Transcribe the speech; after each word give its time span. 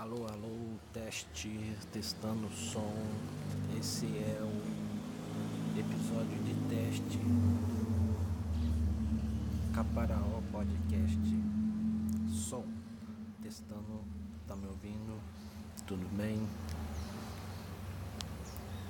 Alô, 0.00 0.26
alô, 0.28 0.78
teste, 0.94 1.76
testando 1.92 2.46
o 2.46 2.50
som. 2.50 2.90
Esse 3.78 4.06
é 4.06 4.40
o 4.40 5.78
episódio 5.78 6.42
de 6.42 6.54
teste 6.74 7.20
Caparaó 9.74 10.40
Podcast. 10.50 11.20
Som, 12.32 12.64
testando, 13.42 14.00
tá 14.48 14.56
me 14.56 14.68
ouvindo? 14.68 15.20
Tudo 15.86 16.08
bem? 16.16 16.48